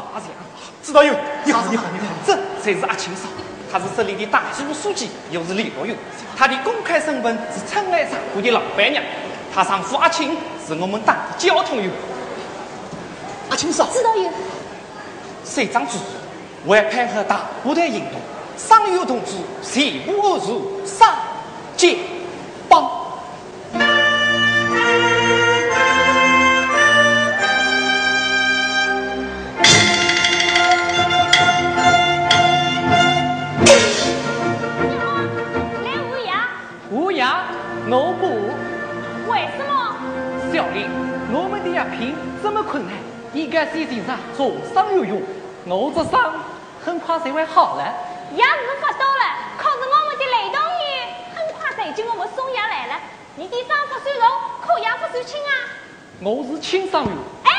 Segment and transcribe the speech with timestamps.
[0.00, 0.74] 浜镇长沙强。
[0.82, 1.14] 指导员，
[1.44, 2.06] 你好，你好，你好。
[2.26, 3.28] 这才是阿青嫂，
[3.70, 5.96] 他是这里的党支部书记，又是领导员。
[6.36, 9.02] 他的公开身份是春爱茶铺的老板娘。
[9.54, 10.36] 她丈夫阿青
[10.66, 11.90] 是我们党的交通员。
[13.50, 14.32] 阿青嫂，指导员。
[15.44, 15.98] 社长指
[16.66, 18.20] 为配合大部队行动，
[18.56, 21.14] 上有同志全部而入上
[21.76, 21.98] 界
[45.66, 46.44] 我这伤
[46.84, 47.82] 很快就会好了。
[48.34, 49.22] 药是发到了，
[49.56, 53.00] 可是我们的雷动员很快就叫我们送药来了。
[53.36, 54.28] 你的伤不算重，
[54.66, 55.50] 可也不算轻啊。
[56.20, 57.12] 我是轻伤员。
[57.44, 57.50] 哎，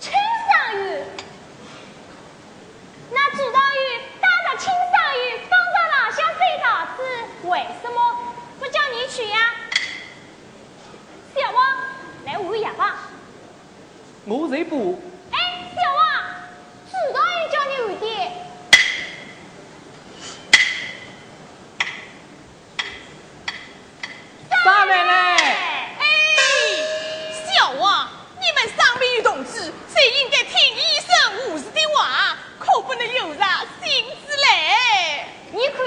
[0.00, 0.12] 轻
[0.48, 1.06] 伤员。
[3.10, 6.98] 那指导员带着轻伤员放到廊下睡桃子，
[7.48, 7.98] 为什么？
[8.60, 9.38] 不叫你去呀，
[11.34, 11.66] 小王，
[12.26, 12.96] 来换药吧。
[14.24, 15.00] 我才不。
[15.30, 15.38] 哎，
[15.74, 16.00] 小王，
[16.90, 18.02] 知道要叫你换的。
[24.64, 25.36] 大奶奶。
[26.00, 26.04] 哎，
[27.46, 28.08] 小王，
[28.40, 31.08] 你们伤病同志，才应该听医生
[31.38, 35.24] 护士的话，可不能有啥心思嘞。
[35.52, 35.78] 你看。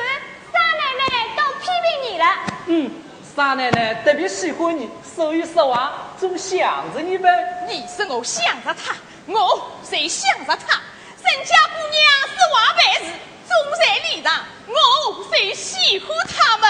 [2.68, 2.90] 嗯，
[3.35, 7.30] 三奶奶特别喜欢你，所以说话总想着你呗。
[7.68, 8.96] 你说我想着他，
[9.26, 10.80] 我谁想着他？
[11.22, 13.12] 人家姑娘是话办事，
[13.50, 16.70] 忠在礼让，我谁喜欢他们？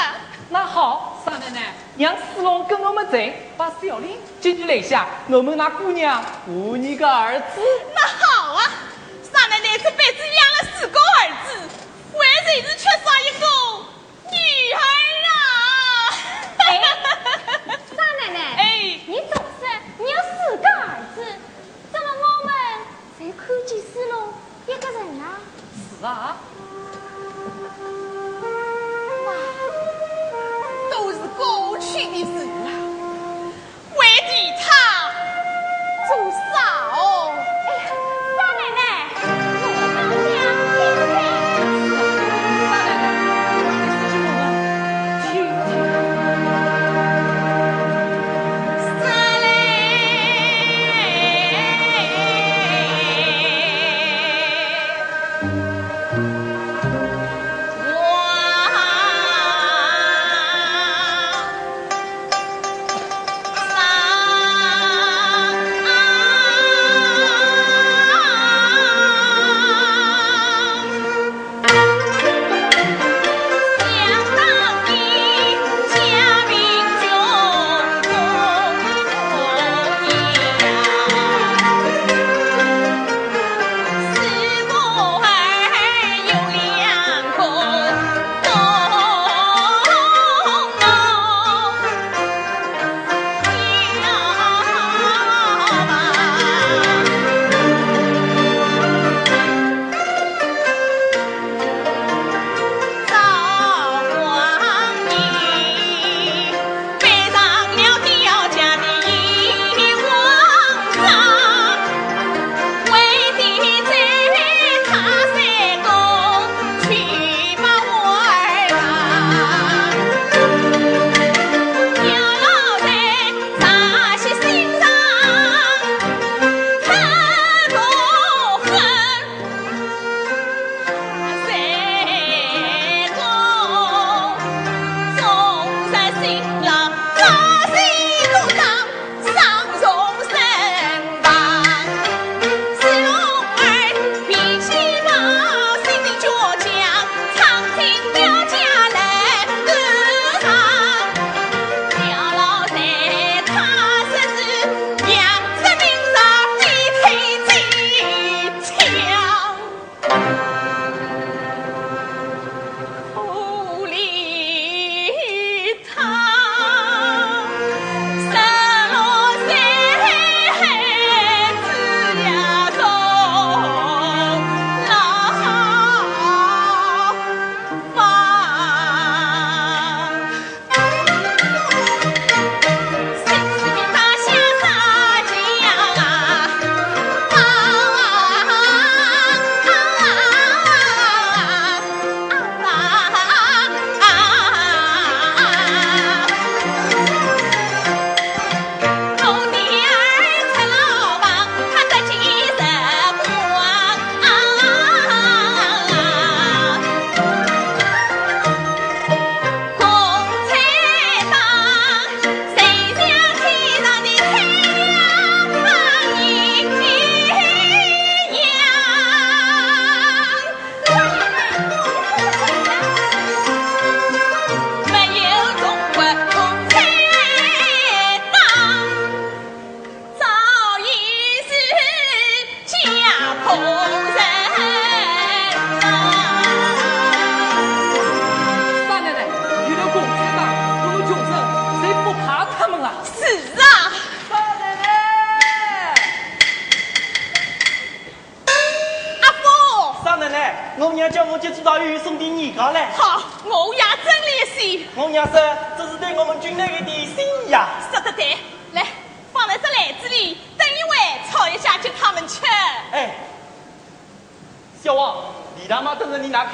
[0.49, 3.17] 那好，三奶奶，让四龙跟我们走，
[3.57, 5.05] 把小林接你来下，
[5.37, 7.61] 我们那姑娘无你个儿子。
[7.95, 8.69] 那好啊，
[9.23, 11.55] 三奶奶这辈子养了四个儿子，
[12.13, 13.47] 为谁是缺少一个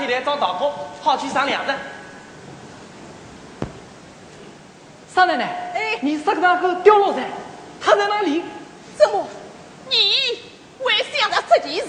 [0.08, 0.72] 着你拿口袋找大哥，
[1.02, 1.76] 好去商量的。
[5.14, 7.22] 少奶奶，哎你沙大哥掉落噻，
[7.82, 8.44] 他在哪里？
[8.96, 9.28] 怎么？
[9.90, 9.98] 你
[10.80, 11.88] 会想到这件事，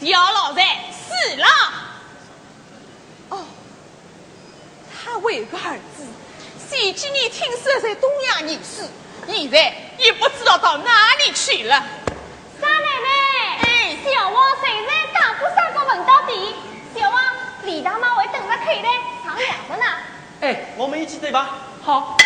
[0.00, 0.62] 刁老在
[0.92, 1.46] 死了？
[3.30, 3.44] 哦，
[4.92, 6.04] 他为个儿子，
[6.68, 8.82] 前几年听说在东阳念书，
[9.26, 10.90] 现在也不知道到哪
[11.24, 11.76] 里去了。
[12.60, 16.54] 沙奶奶，哎小王虽然打过三个问到底，
[18.68, 18.88] 可以的，
[19.24, 19.84] 藏两个呢。
[20.42, 21.56] 哎，我们一起对吧？
[21.82, 22.18] 好。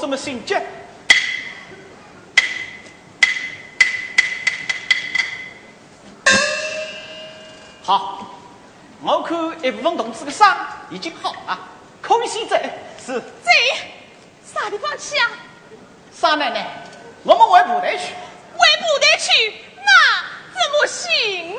[0.00, 0.54] 这么信急？
[7.82, 8.26] 好，
[9.02, 10.56] 我看一部分同志的伤
[10.90, 11.58] 已经好了，
[12.02, 12.56] 空虚者
[13.04, 13.20] 是。
[13.44, 13.50] 这？
[14.44, 15.30] 啥地方去啊？
[16.12, 16.66] 少奶奶，
[17.22, 18.14] 我们回部队去。
[18.54, 19.90] 回部队去，那
[20.54, 21.56] 怎么行？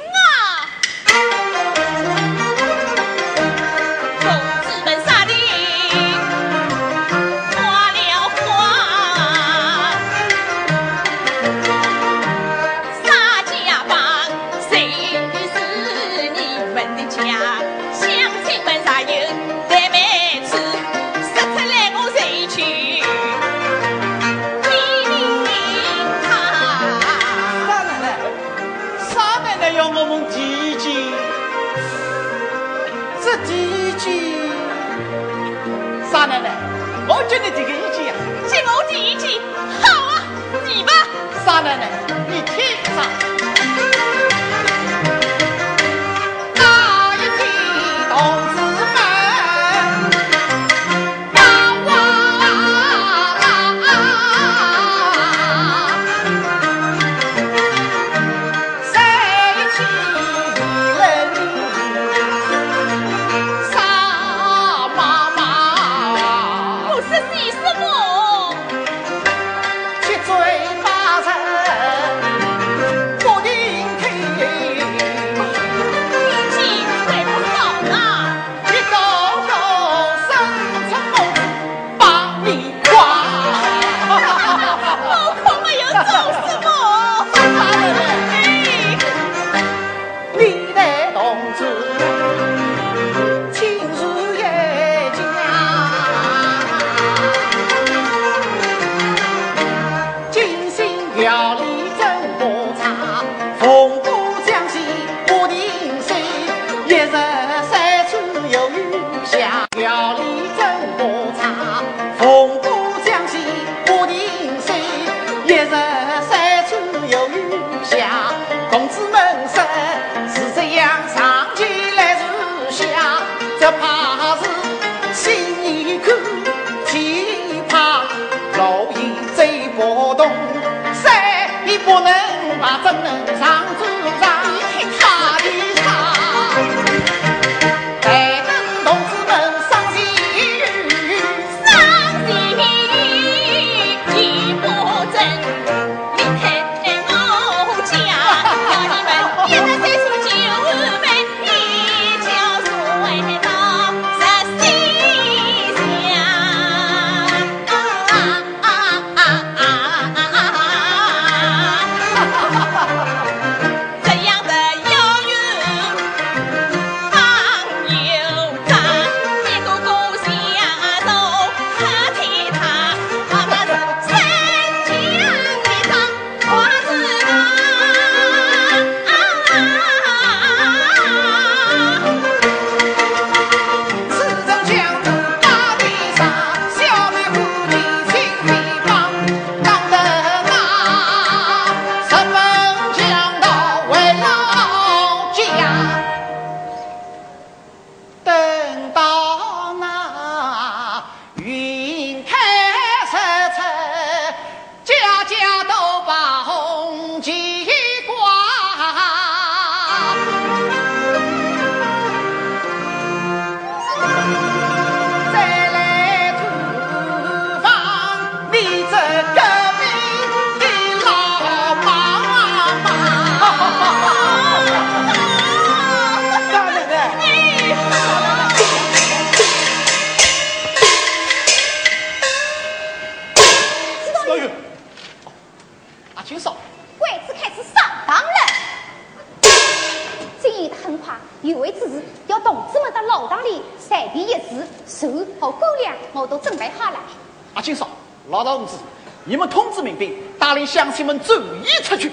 [251.00, 252.12] 亲们转移出去，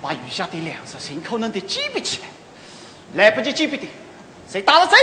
[0.00, 2.28] 把余下的粮食尽可能的积备起来。
[3.12, 3.86] 来不及积备的，
[4.50, 4.96] 谁打了谁？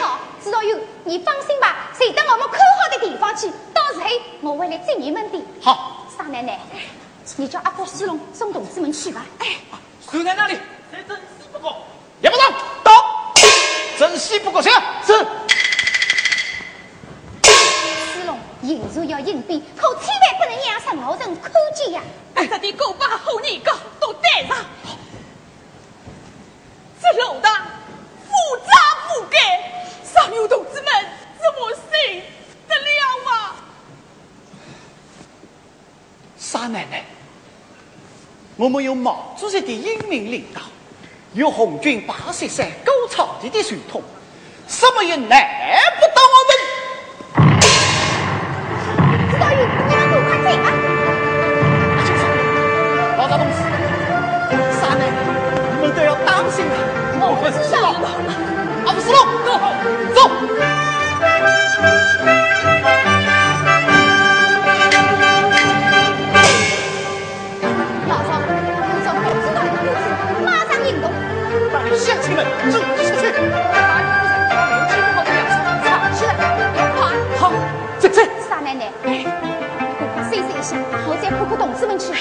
[0.00, 4.06] 好，知道有，你放心吧，谁到我们看好的地方去，到时候
[4.42, 5.42] 我会来接你们的。
[5.60, 6.56] 好，少奶奶，
[7.36, 9.26] 你叫阿伯西龙送同志们去吧。
[9.40, 9.56] 哎，
[10.08, 10.56] 守在那里，
[10.92, 11.84] 谁真是不过。
[12.20, 12.52] 叶部长
[12.84, 13.34] 到，
[13.98, 14.72] 珍惜不过行。
[15.04, 15.12] 是。
[17.42, 22.00] 西龙，引入要隐蔽，可千万不能让陈后人看见呀。
[22.34, 24.56] 这的狗把后年高都带上，
[27.00, 27.66] 这老大
[28.24, 28.72] 复杂
[29.08, 29.38] 覆盖，
[30.04, 30.86] 上游同志们
[31.36, 31.80] 怎么受
[32.68, 33.56] 得了啊？
[36.38, 37.04] 沙奶奶，
[38.68, 40.60] 我们有毛主席的英明领导，
[41.32, 44.02] 有红军八十三狗草地的传统，
[44.68, 45.40] 什么也难
[81.28, 82.14] 我再看看同志们去。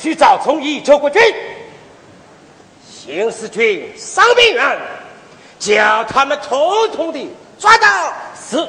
[0.00, 1.20] 去找从一救国军，
[2.90, 4.78] 新四军伤病员，
[5.58, 8.10] 叫他们统统的抓到。
[8.34, 8.66] 是，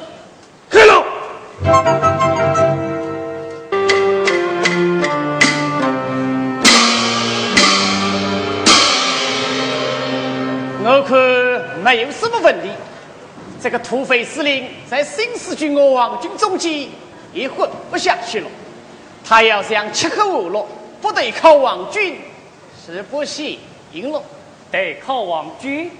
[0.68, 1.02] 黑龙。
[10.84, 12.68] 我看没有什么问题。
[13.58, 16.86] 这个土匪司令在新四军和王军中间
[17.32, 18.50] 也混不下去了。
[19.24, 20.66] 他要想吃喝玩乐，
[21.02, 22.20] 不得靠王军，
[22.86, 23.58] 是不行
[24.10, 24.22] 了。
[24.70, 25.90] 得靠王军。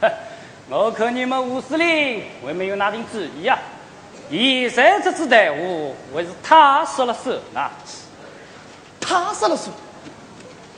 [0.70, 3.58] 我看你们吴司令还没有拿定主意啊、
[4.30, 7.70] 现在这支队伍还是他说了算啊。
[9.00, 9.70] 他说了算，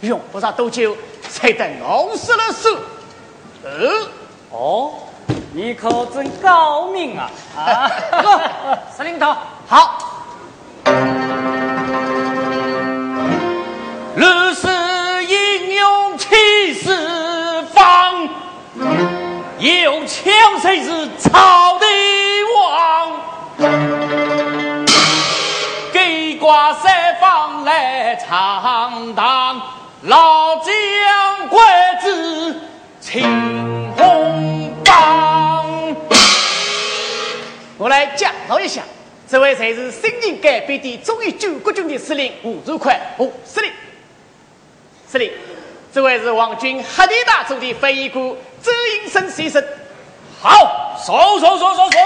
[0.00, 0.96] 用不上多久，
[1.28, 2.74] 才得我说了算。
[3.62, 4.08] 哦，
[4.50, 4.94] 哦，
[5.52, 7.30] 你可真高明啊！
[7.54, 7.88] 啊，
[8.96, 9.36] 司令头，
[9.68, 10.10] 好。
[14.16, 14.68] 日是
[15.24, 18.28] 英勇气四方，
[19.58, 21.86] 有枪谁是草的
[22.54, 23.66] 王？
[25.92, 29.60] 给挂三方来闯荡，
[30.02, 32.60] 老将官子
[33.00, 33.24] 青
[33.96, 35.96] 红帮。
[37.76, 38.82] 我来介绍一下，
[39.28, 43.72] 这位才是新任改编的忠义救国军的司令吴如宽，吴司令。
[45.14, 45.30] 司令，
[45.92, 48.20] 这位是王军黑地大组的翻译官
[48.60, 49.64] 周应生先生。
[50.42, 51.98] 好，收收收收收。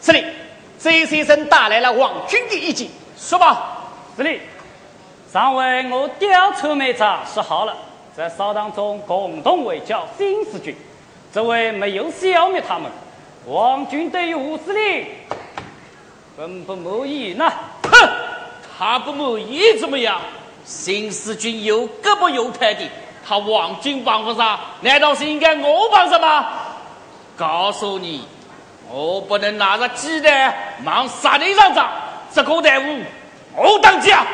[0.00, 0.24] 司令，
[0.78, 3.88] 周先生带来了王军的意见，说吧。
[4.16, 4.38] 司令，
[5.32, 7.76] 上回我调车妹子说好了，
[8.16, 10.76] 在扫荡中共同围剿新四军，
[11.34, 12.88] 这回没有消灭他们。
[13.46, 15.04] 王军对于吴司令
[16.36, 17.52] 根本无意呢。
[17.82, 18.08] 哼，
[18.84, 20.20] 他不满意怎么样？
[20.64, 22.80] 新四军有胳膊有腿的，
[23.24, 26.48] 他王军帮不上，难道是应该我帮上吗？
[27.36, 28.26] 告诉你，
[28.90, 30.52] 我不能拿着鸡蛋
[30.84, 31.92] 往沙地上砸，
[32.34, 33.04] 这个队伍
[33.54, 34.26] 我当家。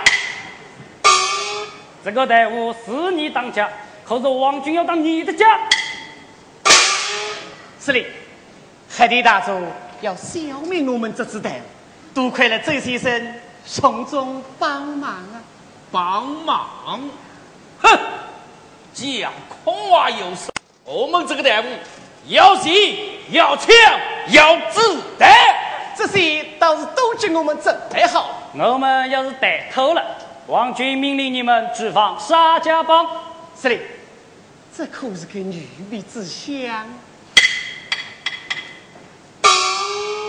[2.03, 3.69] 这个队伍是你当家，
[4.03, 5.61] 可是王军要当你的家。
[7.79, 8.03] 司令，
[8.97, 9.61] 黑地大佐
[10.01, 13.35] 要消灭我们这支队伍，多亏了周先生
[13.71, 15.43] 从中帮忙啊！
[15.91, 17.01] 帮忙？
[17.81, 17.99] 哼，
[18.95, 19.31] 讲
[19.63, 20.51] 空话有事。
[20.85, 21.65] 我们这个队伍
[22.27, 22.73] 要钱
[23.31, 23.75] 要枪
[24.31, 25.31] 要子弹，
[25.95, 28.51] 这些倒是都经我们准备好。
[28.55, 30.03] 我们要是带头了，
[30.47, 33.07] 王军命令你们释放沙家浜。
[33.55, 33.81] 司令，
[34.75, 36.87] 这可是个女秘之乡。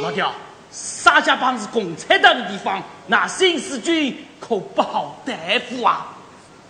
[0.01, 0.33] 老刁，
[0.71, 6.15] 沙家浜是共产党的地方，那新四军可不好对付啊！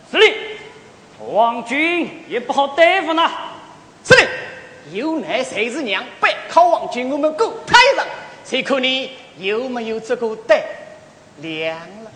[0.09, 0.33] 司令，
[1.19, 3.29] 皇军也不好对付呢。
[4.03, 4.27] 司令，
[4.97, 8.05] 有奈谁是娘背靠王军，我们够太上，
[8.45, 10.61] 谁看你有没有这个胆
[11.41, 12.11] 量了？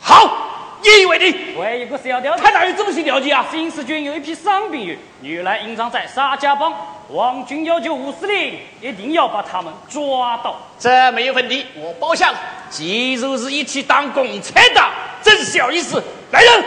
[0.00, 0.41] 好，
[0.82, 1.58] 一为定。
[1.58, 3.46] 为一个小调，他哪有这么些条件啊？
[3.50, 6.72] 新四军有一批伤兵员，原来隐藏在沙家浜。
[7.08, 10.58] 王军要求吴司令一定要把他们抓到。
[10.78, 12.38] 这没有问题，我包下了。
[12.70, 14.90] 既然是一起当共产党，
[15.22, 16.02] 真是小意思。
[16.30, 16.64] 来人，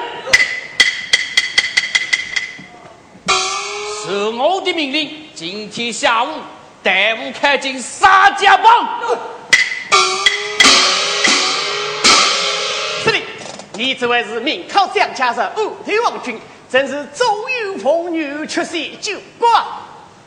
[4.06, 6.28] 是我的命令，今天下午
[6.84, 8.88] 带伍开进沙家浜。
[13.78, 17.26] 你这位是名考蒋家的，五头王军，真是左
[17.66, 19.66] 有风，右出血九挂。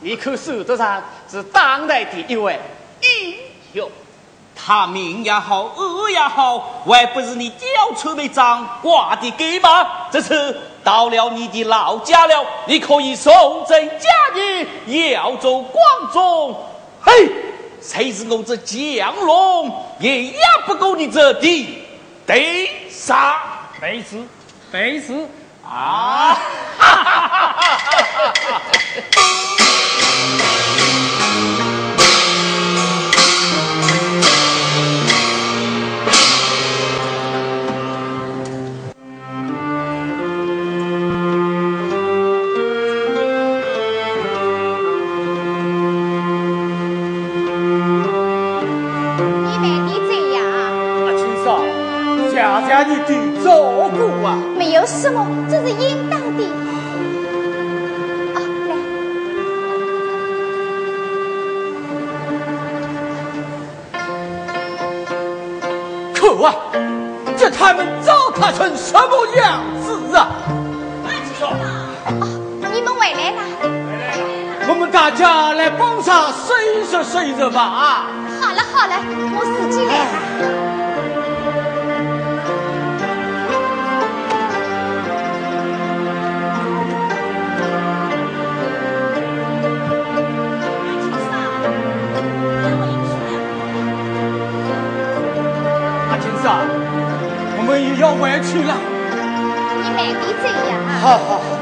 [0.01, 2.59] 你可手头上是当代的一位
[3.01, 3.35] 英
[3.73, 3.89] 雄，
[4.55, 10.09] 他命也好，恶也好，还不是你吊臭梅掌挂的给吗？
[10.11, 14.07] 这次到了你的老家了，你可以送朕家
[14.85, 16.55] 业，要走广宗。
[17.01, 17.29] 嘿，
[17.81, 21.83] 谁知我这降龙也压不过你这地
[22.25, 23.39] 得杀
[23.79, 24.21] 没事，
[24.73, 25.25] 没事
[25.65, 26.35] 啊！
[53.49, 53.57] 照
[53.89, 56.43] 顾啊，没有什么，这是应当的。
[58.35, 58.37] 啊，
[58.69, 58.71] 来，
[66.13, 66.53] 可啊，
[67.35, 70.29] 这他们糟蹋成什么样子啊？
[71.41, 71.43] 哦，
[72.71, 73.37] 你们回来了。
[74.67, 76.53] 我们大家来帮上收
[76.85, 77.59] 拾收拾吧。
[77.59, 78.05] 啊，
[78.39, 78.93] 好了好了，
[79.33, 80.58] 我自己来
[97.79, 97.95] 了。
[97.99, 98.75] 要回去了，
[99.83, 100.99] 你慢点走呀。
[101.01, 101.58] 好好好。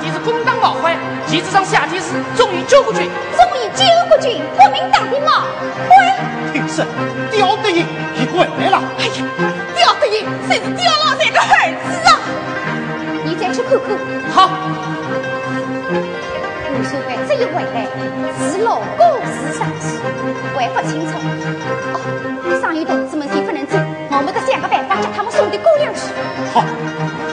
[0.00, 3.08] 的，大抵是攻打老坏，旗帜上下的是忠于救国军。
[3.36, 5.44] 终于救国军国民党的马
[5.88, 6.84] 喂，听说
[7.30, 7.86] 刁德英
[8.16, 8.82] 也回来了。
[8.98, 9.10] 哎呀，
[9.76, 12.10] 刁德英谁是刁老三的儿子啊？
[13.24, 13.88] 你再去看看。
[14.32, 14.48] 好，
[16.72, 17.86] 无所谓，这一回来
[18.50, 19.84] 是老公是上去，
[20.56, 21.12] 还不清楚。
[21.92, 21.96] 哦，
[22.60, 23.76] 上有同志们也不能走，
[24.10, 26.00] 我们得想个办法叫他们送到高粱去。
[26.52, 26.64] 好，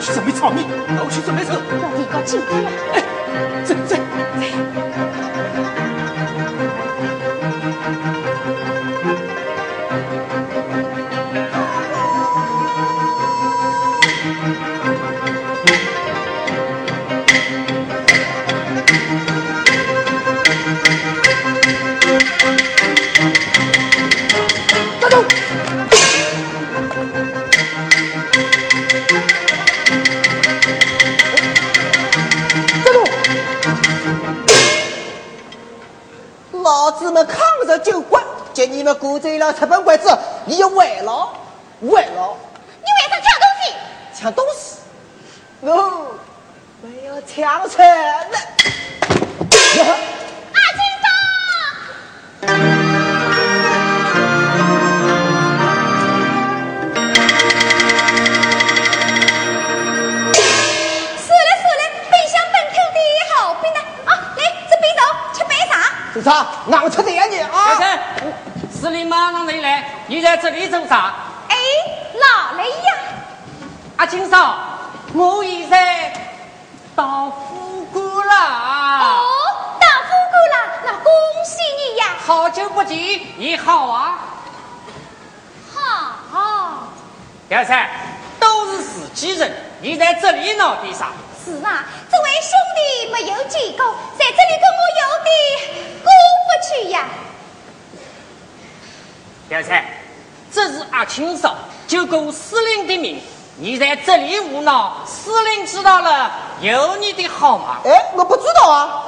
[0.08, 1.52] 去准备炒米，我去准备车。
[1.52, 3.07] 要提高警惕
[38.98, 41.30] 见你们鼓走了日本鬼子，你就歪了
[41.82, 42.36] 歪了
[42.84, 43.74] 你为啥抢东西？
[44.14, 44.78] 抢东西？
[45.62, 46.08] 哦，
[46.82, 47.84] 没有抢车
[70.28, 71.14] 在这里做啥？
[71.48, 71.56] 哎，
[72.14, 72.94] 老雷呀？
[73.96, 74.58] 阿金嫂，
[75.14, 76.12] 我现在
[76.94, 78.34] 到副官了。
[79.06, 79.24] 哦，
[79.80, 81.10] 大富贵了，那恭
[81.46, 82.08] 喜你呀！
[82.26, 82.98] 好久不见，
[83.38, 84.20] 你好啊！
[86.30, 86.90] 好，
[87.48, 87.88] 表三，
[88.38, 91.08] 都是自己人，你在这里闹点啥？
[91.42, 95.32] 是啊，这位兄弟没有见过，在这里跟我有点
[96.04, 96.12] 过
[96.44, 97.06] 不去呀。
[99.48, 99.82] 表三，
[100.54, 101.56] 这是阿青嫂
[101.88, 103.22] 就过司令的命，
[103.58, 106.32] 你在这里胡闹，司令知道了
[106.62, 107.78] 有你的好吗？
[107.86, 109.04] 哎，我不知道啊。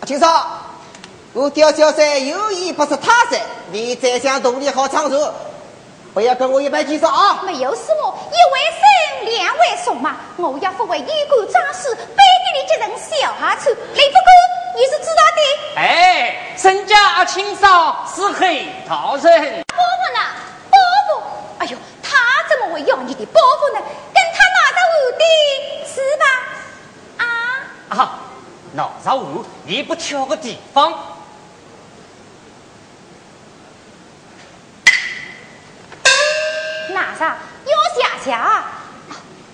[0.00, 0.46] 阿青少，
[1.32, 3.40] 我刁小三有意不是他噻，
[3.72, 5.28] 你再想动力好长处，
[6.12, 7.42] 不要跟我一般见识啊！
[7.44, 10.16] 没有什么，一位生，两位送嘛。
[10.36, 13.70] 我要不为衣冠装饰，背地里接人小下处。
[13.70, 14.30] 雷福哥，
[14.76, 15.80] 你是知道的。
[15.80, 20.20] 哎，身家阿青少是黑桃人，伯父呢？
[20.70, 21.22] 伯父，
[21.60, 23.80] 哎呦，他怎么会要你的伯父呢？
[24.12, 25.24] 跟他拿着我的
[25.88, 27.24] 是吧？
[27.24, 27.24] 啊，
[27.88, 28.20] 啊，
[28.74, 30.92] 闹着我，你不挑个地方？
[36.90, 37.34] 拿上
[37.64, 38.64] 要下下啊，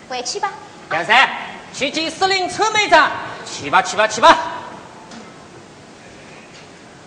[0.09, 0.51] 回去吧。
[0.91, 1.29] 梁三，
[1.73, 3.09] 去见司令车队长，
[3.47, 4.37] 去吧去吧去吧。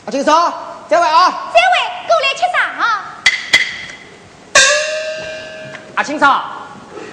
[0.06, 0.54] 阿青少，
[0.88, 2.86] 这位啊，这位过来吃啥啊？
[5.96, 6.44] 阿青嫂，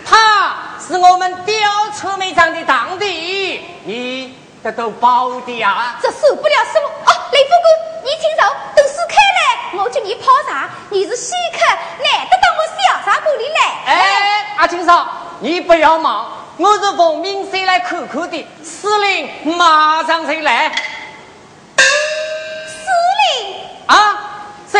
[0.04, 1.56] 他是我们刁
[1.96, 5.96] 车梅长的堂弟，你得都包的呀。
[6.02, 6.88] 这受不了什么？
[7.06, 10.68] 哦，雷副官，你请走，等事开了，我叫你泡茶。
[10.90, 13.60] 你是稀客，难得到我小茶馆里来。
[13.86, 15.08] 哎，阿青嫂，
[15.40, 20.70] 你不要忙，我是奉命前来看看的，司令马上才来。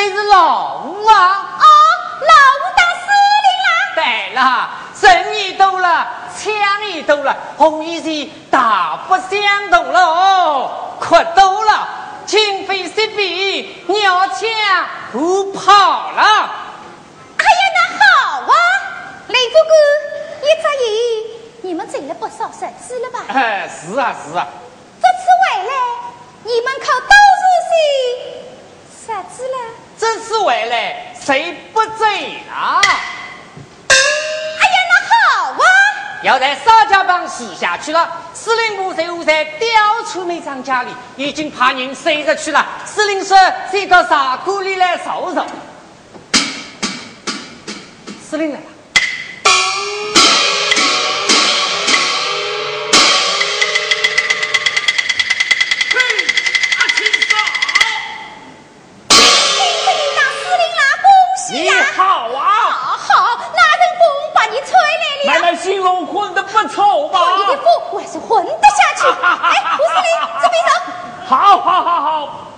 [0.03, 1.15] 谁是老吴啊？
[1.61, 1.65] 哦，
[2.23, 3.07] 老吴当司
[3.45, 3.71] 令啦。
[3.95, 6.53] 对了，人也多了，枪
[6.93, 11.89] 也多了，红衣是大不相同了哦，可多了，
[12.27, 14.49] 今非昔比，鸟枪
[15.13, 16.21] 不跑了。
[17.39, 18.55] 哎呀，那好啊，
[19.29, 19.73] 雷福哥，
[20.45, 20.85] 一眨眼，
[21.63, 23.21] 你们挣了不少日子了吧？
[23.29, 24.49] 哎，是啊是啊，
[25.01, 25.73] 这次回来，
[26.43, 29.57] 你们可都是些啥子了？
[30.03, 32.81] 这次回来谁不醉啊？
[32.83, 35.63] 哎呀，那好啊，
[36.25, 39.69] 要在沙家浜死下去了，司令部就在刁
[40.11, 42.67] 处梅长家里，已经派人追着去了。
[42.85, 43.39] 司令说
[43.71, 45.47] ：“先到茶馆里来坐坐。”
[48.29, 48.72] 司令来了。
[65.63, 65.69] 来了。
[65.69, 67.21] 奶奶形容混得不错吧？
[67.21, 69.07] 我的风我是混得下去。
[69.09, 70.07] 哎，胡司令，
[70.43, 70.71] 这边走。
[71.27, 72.49] 好好好好。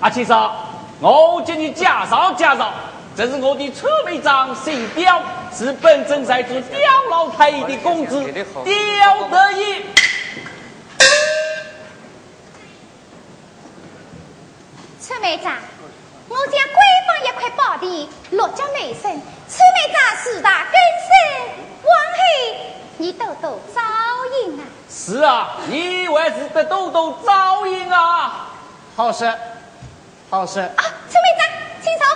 [0.00, 0.54] 阿七嫂，
[1.00, 2.72] 我给你介绍介绍，
[3.16, 5.20] 这是我的车尾长姓刁，
[5.54, 8.44] 是本镇在住刁老太爷的公子刁
[9.30, 9.84] 德义。
[15.00, 15.54] 车尾长。
[16.28, 19.20] 我将官方一块宝地，落脚美生，
[19.52, 21.12] 出门长四大根生，
[21.82, 22.18] 往后
[22.96, 23.82] 你多多照
[24.46, 24.64] 应啊！
[24.88, 28.48] 是啊，你还是得多多照应啊！
[28.96, 29.30] 好事，
[30.30, 30.60] 好事。
[30.60, 31.46] 啊，出门长，
[31.82, 32.06] 请坐。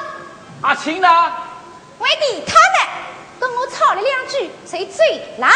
[0.63, 1.09] 阿青呢？
[1.99, 2.89] 外地他的？
[3.39, 5.51] 跟我吵了两句，谁追啦？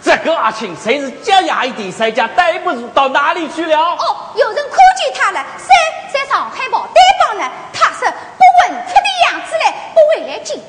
[0.00, 3.76] 这个阿青，谁是脚丫一点，谁家待不住，到哪里去了？
[3.76, 5.66] 哦，有人看见他了，谁
[6.12, 7.50] 在上海跑单帮呢？
[7.72, 9.74] 他说不问出的样子来，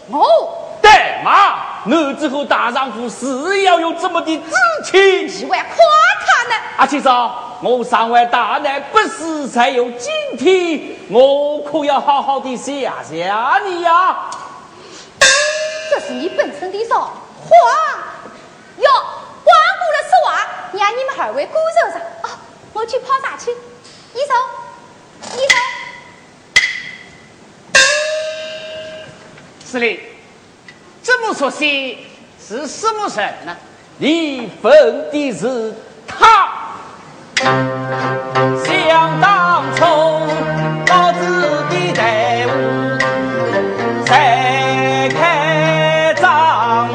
[0.09, 0.79] 我。
[0.81, 0.91] 对
[1.23, 4.51] 嘛，男子和大丈夫是要有这么的志
[4.83, 5.45] 气。
[5.45, 5.75] 你还夸
[6.25, 6.61] 他呢？
[6.77, 13.33] 阿青嫂，我上完大难不死才有今天，我可要好好的谢谢
[13.65, 14.17] 你呀。
[15.89, 17.11] 这是你本身的造化
[18.77, 18.89] 哟。
[19.43, 20.29] 光顾了说话，
[20.73, 22.37] 让你们二位鼓手上啊！
[22.73, 23.51] 我去泡茶去，
[24.13, 24.33] 一手，
[25.35, 25.55] 一手。
[29.69, 29.99] 司令，
[31.03, 31.97] 这么说些
[32.41, 33.53] 是什么人呢？
[33.97, 35.73] 你分的是
[36.07, 36.47] 他。
[38.63, 39.83] 想当初，
[40.87, 42.49] 老子的队伍
[44.05, 46.89] 才开张，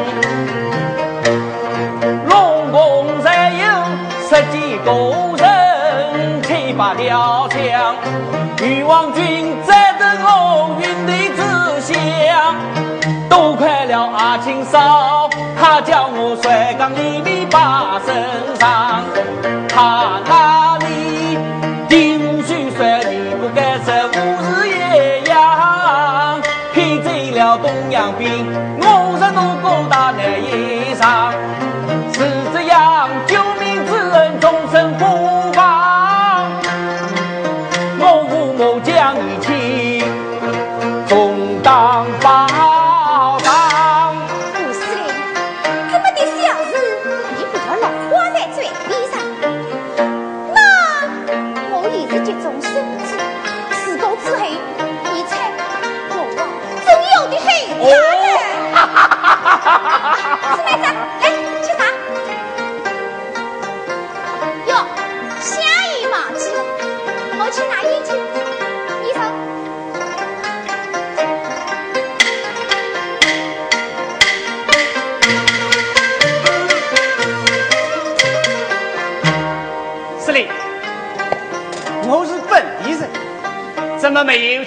[2.27, 3.67] 龙宫才有
[4.27, 4.91] 十几个
[5.37, 7.95] 人，七八条枪，
[8.63, 9.92] 欲望军在
[13.33, 15.27] 都亏了阿青嫂，
[15.59, 17.72] 她叫我甩缸一米八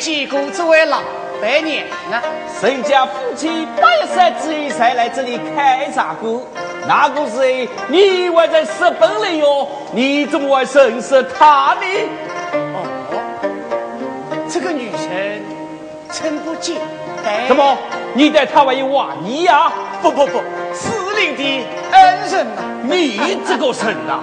[0.06, 1.02] 见过这位老
[1.42, 2.22] 白娘呢？
[2.62, 6.32] 人家夫妻八十之一才来这里开茶馆，
[6.88, 7.44] 那个时候
[7.88, 8.68] 你还在日
[9.00, 11.88] 本里哟，你怎么会认识他呢？
[12.76, 12.86] 哦，
[14.48, 15.42] 这个女人
[16.12, 16.76] 真不简
[17.24, 17.48] 单。
[17.48, 17.76] 怎么，
[18.14, 19.74] 你对她还有怀疑呀？
[20.04, 20.38] 不不不，
[20.72, 24.22] 司令的恩人呐、你这个人呐、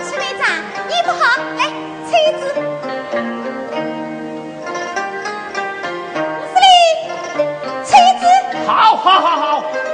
[0.00, 0.48] 司令长，
[0.88, 1.66] 衣服好，来，
[2.08, 2.69] 车子。
[8.74, 9.89] 好，好，好，好。